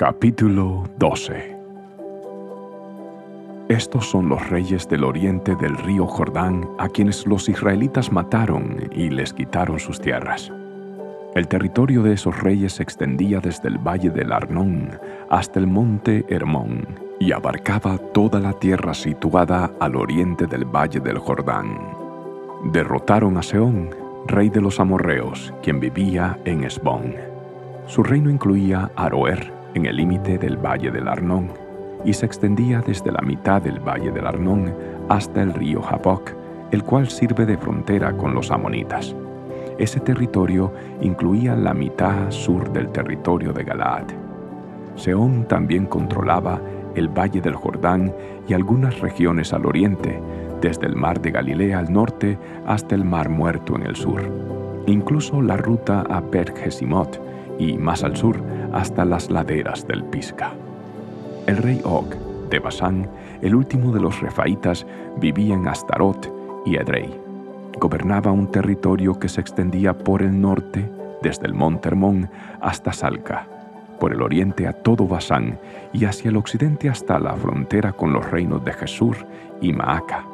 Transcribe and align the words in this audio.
Capítulo 0.00 0.84
12 0.96 1.58
Estos 3.68 4.08
son 4.08 4.30
los 4.30 4.48
reyes 4.48 4.88
del 4.88 5.04
oriente 5.04 5.54
del 5.56 5.76
río 5.76 6.06
Jordán 6.06 6.66
a 6.78 6.88
quienes 6.88 7.26
los 7.26 7.50
israelitas 7.50 8.10
mataron 8.10 8.78
y 8.92 9.10
les 9.10 9.34
quitaron 9.34 9.78
sus 9.78 10.00
tierras. 10.00 10.50
El 11.34 11.46
territorio 11.48 12.02
de 12.02 12.14
esos 12.14 12.40
reyes 12.40 12.72
se 12.72 12.82
extendía 12.82 13.40
desde 13.40 13.68
el 13.68 13.76
valle 13.76 14.08
del 14.08 14.32
Arnón 14.32 14.98
hasta 15.28 15.58
el 15.58 15.66
monte 15.66 16.24
Hermón 16.30 16.86
y 17.18 17.32
abarcaba 17.32 17.98
toda 17.98 18.40
la 18.40 18.54
tierra 18.54 18.94
situada 18.94 19.70
al 19.80 19.96
oriente 19.96 20.46
del 20.46 20.64
valle 20.64 21.00
del 21.00 21.18
Jordán. 21.18 21.78
Derrotaron 22.72 23.36
a 23.36 23.42
Seón, 23.42 23.90
rey 24.26 24.48
de 24.48 24.62
los 24.62 24.80
amorreos, 24.80 25.52
quien 25.62 25.78
vivía 25.78 26.38
en 26.46 26.64
Esbón. 26.64 27.16
Su 27.86 28.02
reino 28.02 28.30
incluía 28.30 28.90
Aroer, 28.96 29.59
en 29.74 29.86
el 29.86 29.96
límite 29.96 30.38
del 30.38 30.56
valle 30.56 30.90
del 30.90 31.08
Arnón 31.08 31.50
y 32.04 32.12
se 32.12 32.26
extendía 32.26 32.80
desde 32.80 33.12
la 33.12 33.20
mitad 33.20 33.62
del 33.62 33.80
valle 33.80 34.10
del 34.10 34.26
Arnón 34.26 34.74
hasta 35.08 35.42
el 35.42 35.52
río 35.52 35.82
Jaboc, 35.82 36.32
el 36.70 36.82
cual 36.82 37.08
sirve 37.08 37.46
de 37.46 37.58
frontera 37.58 38.12
con 38.16 38.34
los 38.34 38.50
amonitas. 38.50 39.14
Ese 39.78 40.00
territorio 40.00 40.72
incluía 41.00 41.56
la 41.56 41.74
mitad 41.74 42.30
sur 42.30 42.70
del 42.72 42.88
territorio 42.90 43.52
de 43.52 43.64
Galaad. 43.64 44.04
Seón 44.94 45.46
también 45.46 45.86
controlaba 45.86 46.60
el 46.94 47.08
valle 47.08 47.40
del 47.40 47.54
Jordán 47.54 48.12
y 48.48 48.54
algunas 48.54 49.00
regiones 49.00 49.52
al 49.52 49.66
oriente, 49.66 50.20
desde 50.60 50.86
el 50.86 50.96
mar 50.96 51.20
de 51.20 51.30
Galilea 51.30 51.78
al 51.78 51.92
norte 51.92 52.38
hasta 52.66 52.94
el 52.94 53.04
mar 53.04 53.28
muerto 53.28 53.76
en 53.76 53.84
el 53.84 53.96
sur. 53.96 54.22
Incluso 54.86 55.40
la 55.40 55.56
ruta 55.56 56.00
a 56.00 56.20
Bet 56.20 56.50
y 57.60 57.76
más 57.76 58.02
al 58.02 58.16
sur 58.16 58.42
hasta 58.72 59.04
las 59.04 59.30
laderas 59.30 59.86
del 59.86 60.02
Pisca. 60.04 60.52
El 61.46 61.58
rey 61.58 61.80
Og 61.84 62.14
de 62.48 62.58
Basán, 62.58 63.08
el 63.42 63.54
último 63.54 63.92
de 63.92 64.00
los 64.00 64.20
refaitas, 64.20 64.86
vivía 65.18 65.54
en 65.54 65.68
Astarot 65.68 66.32
y 66.64 66.76
Edrei. 66.76 67.14
Gobernaba 67.78 68.32
un 68.32 68.50
territorio 68.50 69.18
que 69.18 69.28
se 69.28 69.40
extendía 69.40 69.96
por 69.96 70.22
el 70.22 70.40
norte, 70.40 70.90
desde 71.22 71.46
el 71.46 71.54
monte 71.54 71.88
Hermón 71.88 72.30
hasta 72.60 72.92
Salca, 72.92 73.46
por 74.00 74.12
el 74.12 74.22
oriente 74.22 74.66
a 74.66 74.72
todo 74.72 75.06
Basán 75.06 75.58
y 75.92 76.06
hacia 76.06 76.30
el 76.30 76.36
occidente 76.36 76.88
hasta 76.88 77.18
la 77.18 77.34
frontera 77.34 77.92
con 77.92 78.12
los 78.12 78.28
reinos 78.30 78.64
de 78.64 78.72
Jesús 78.72 79.18
y 79.60 79.72
Maaca. 79.72 80.29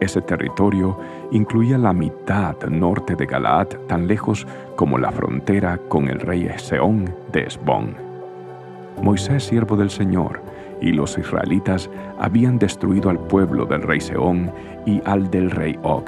Ese 0.00 0.22
territorio 0.22 0.96
incluía 1.32 1.76
la 1.76 1.92
mitad 1.92 2.56
norte 2.68 3.16
de 3.16 3.26
Galaad, 3.26 3.68
tan 3.88 4.06
lejos 4.06 4.46
como 4.76 4.96
la 4.96 5.10
frontera 5.10 5.78
con 5.88 6.08
el 6.08 6.20
rey 6.20 6.48
Seón 6.56 7.12
de 7.32 7.42
Esbón. 7.42 7.96
Moisés, 9.02 9.44
siervo 9.44 9.76
del 9.76 9.90
Señor, 9.90 10.40
y 10.80 10.92
los 10.92 11.18
israelitas 11.18 11.90
habían 12.18 12.58
destruido 12.58 13.10
al 13.10 13.18
pueblo 13.18 13.66
del 13.66 13.82
rey 13.82 14.00
Seón 14.00 14.52
y 14.86 15.02
al 15.04 15.30
del 15.30 15.50
rey 15.50 15.76
Og. 15.82 16.04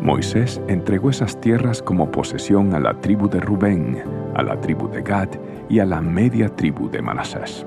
Moisés 0.00 0.60
entregó 0.68 1.10
esas 1.10 1.40
tierras 1.40 1.82
como 1.82 2.10
posesión 2.10 2.74
a 2.74 2.80
la 2.80 2.94
tribu 3.00 3.28
de 3.28 3.40
Rubén, 3.40 4.02
a 4.34 4.42
la 4.42 4.60
tribu 4.60 4.88
de 4.88 5.02
Gad 5.02 5.28
y 5.68 5.78
a 5.78 5.86
la 5.86 6.02
media 6.02 6.48
tribu 6.48 6.90
de 6.90 7.00
Manasés. 7.00 7.66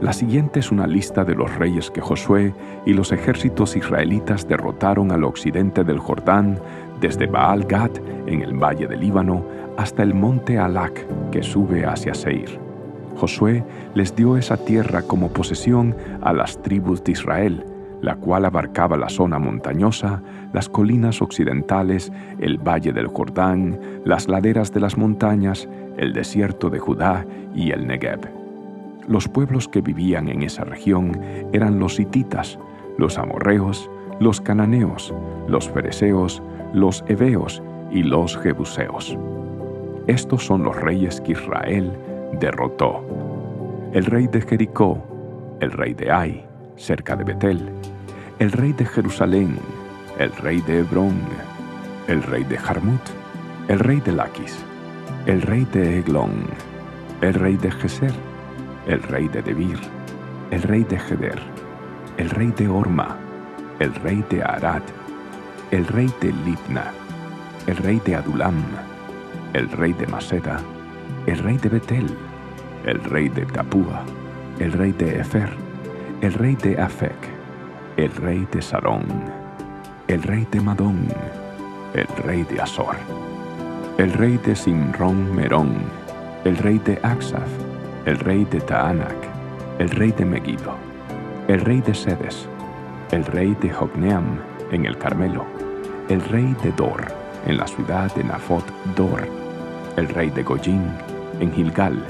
La 0.00 0.14
siguiente 0.14 0.60
es 0.60 0.72
una 0.72 0.86
lista 0.86 1.26
de 1.26 1.34
los 1.34 1.54
reyes 1.56 1.90
que 1.90 2.00
Josué 2.00 2.54
y 2.86 2.94
los 2.94 3.12
ejércitos 3.12 3.76
israelitas 3.76 4.48
derrotaron 4.48 5.12
al 5.12 5.24
occidente 5.24 5.84
del 5.84 5.98
Jordán, 5.98 6.58
desde 7.00 7.26
Baal 7.26 7.64
Gad 7.64 7.90
en 8.26 8.40
el 8.40 8.54
valle 8.54 8.86
del 8.86 9.00
Líbano 9.00 9.44
hasta 9.76 10.02
el 10.02 10.14
monte 10.14 10.58
Alac 10.58 11.06
que 11.30 11.42
sube 11.42 11.84
hacia 11.84 12.14
Seir. 12.14 12.58
Josué 13.16 13.62
les 13.94 14.16
dio 14.16 14.38
esa 14.38 14.56
tierra 14.56 15.02
como 15.02 15.28
posesión 15.28 15.94
a 16.22 16.32
las 16.32 16.62
tribus 16.62 17.04
de 17.04 17.12
Israel, 17.12 17.66
la 18.00 18.16
cual 18.16 18.46
abarcaba 18.46 18.96
la 18.96 19.10
zona 19.10 19.38
montañosa, 19.38 20.22
las 20.54 20.70
colinas 20.70 21.20
occidentales, 21.20 22.10
el 22.38 22.56
valle 22.56 22.94
del 22.94 23.08
Jordán, 23.08 23.78
las 24.06 24.28
laderas 24.28 24.72
de 24.72 24.80
las 24.80 24.96
montañas, 24.96 25.68
el 25.98 26.14
desierto 26.14 26.70
de 26.70 26.78
Judá 26.78 27.26
y 27.54 27.72
el 27.72 27.86
Negev. 27.86 28.39
Los 29.10 29.26
pueblos 29.26 29.66
que 29.66 29.80
vivían 29.80 30.28
en 30.28 30.42
esa 30.42 30.62
región 30.62 31.20
eran 31.52 31.80
los 31.80 31.98
hititas, 31.98 32.60
los 32.96 33.18
amorreos, 33.18 33.90
los 34.20 34.40
cananeos, 34.40 35.12
los 35.48 35.68
fereceos, 35.68 36.40
los 36.72 37.02
heveos 37.08 37.60
y 37.90 38.04
los 38.04 38.38
jebuseos. 38.38 39.18
Estos 40.06 40.46
son 40.46 40.62
los 40.62 40.76
reyes 40.76 41.20
que 41.22 41.32
Israel 41.32 41.92
derrotó. 42.38 43.04
El 43.92 44.04
rey 44.04 44.28
de 44.28 44.42
Jericó, 44.42 45.02
el 45.58 45.72
rey 45.72 45.92
de 45.92 46.12
Ai, 46.12 46.46
cerca 46.76 47.16
de 47.16 47.24
Betel, 47.24 47.68
el 48.38 48.52
rey 48.52 48.72
de 48.74 48.86
Jerusalén, 48.86 49.58
el 50.20 50.30
rey 50.36 50.60
de 50.60 50.78
Hebrón, 50.78 51.16
el 52.06 52.22
rey 52.22 52.44
de 52.44 52.56
Jarmut, 52.56 53.02
el 53.66 53.80
rey 53.80 54.00
de 54.02 54.12
Laquis, 54.12 54.56
el 55.26 55.42
rey 55.42 55.66
de 55.72 55.98
Eglón, 55.98 56.44
el 57.22 57.34
rey 57.34 57.56
de 57.56 57.72
Geser, 57.72 58.29
el 58.86 59.02
rey 59.02 59.28
de 59.28 59.42
Debir, 59.42 59.78
el 60.50 60.62
rey 60.62 60.84
de 60.84 60.96
Heder, 60.96 61.38
el 62.16 62.30
rey 62.30 62.52
de 62.56 62.68
Orma, 62.68 63.16
el 63.78 63.94
rey 63.94 64.24
de 64.30 64.42
Arad, 64.42 64.82
el 65.70 65.86
rey 65.86 66.12
de 66.20 66.32
Libna, 66.44 66.92
el 67.66 67.76
rey 67.76 68.00
de 68.04 68.16
Adulam, 68.16 68.62
el 69.52 69.70
rey 69.70 69.92
de 69.92 70.06
Maseda, 70.06 70.60
el 71.26 71.38
rey 71.38 71.56
de 71.58 71.68
Betel, 71.68 72.06
el 72.84 73.02
rey 73.04 73.28
de 73.28 73.44
Tapúa, 73.46 74.02
el 74.58 74.72
rey 74.72 74.92
de 74.92 75.20
Efer, 75.20 75.50
el 76.22 76.32
rey 76.34 76.56
de 76.56 76.80
Afec, 76.80 77.16
el 77.96 78.10
rey 78.16 78.46
de 78.52 78.62
Sarón, 78.62 79.04
el 80.08 80.22
rey 80.22 80.46
de 80.50 80.60
Madón, 80.60 81.08
el 81.94 82.06
rey 82.24 82.42
de 82.44 82.60
Azor, 82.60 82.96
el 83.98 84.12
rey 84.12 84.38
de 84.38 84.56
Simrón 84.56 85.34
Merón, 85.34 85.74
el 86.44 86.56
rey 86.56 86.78
de 86.78 86.98
Axaf, 87.02 87.69
el 88.06 88.18
rey 88.18 88.44
de 88.46 88.60
Taanac, 88.60 89.16
el 89.78 89.90
rey 89.90 90.12
de 90.12 90.24
Megiddo, 90.24 90.74
el 91.48 91.60
rey 91.60 91.80
de 91.80 91.94
Sedes, 91.94 92.48
el 93.10 93.24
rey 93.24 93.56
de 93.60 93.70
Jogneam 93.70 94.40
en 94.72 94.86
el 94.86 94.96
Carmelo, 94.96 95.44
el 96.08 96.20
rey 96.22 96.56
de 96.62 96.72
Dor 96.72 97.04
en 97.46 97.58
la 97.58 97.66
ciudad 97.66 98.12
de 98.14 98.24
Nafot 98.24 98.64
Dor, 98.96 99.26
el 99.96 100.08
rey 100.08 100.30
de 100.30 100.42
Goyín 100.42 100.84
en 101.40 101.52
Gilgal 101.52 102.02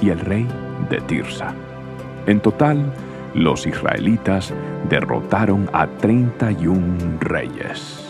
y 0.00 0.10
el 0.10 0.20
rey 0.20 0.46
de 0.90 1.00
Tirsa. 1.02 1.54
En 2.26 2.40
total, 2.40 2.92
los 3.34 3.66
israelitas 3.66 4.52
derrotaron 4.88 5.68
a 5.72 5.86
31 5.86 7.18
reyes. 7.20 8.09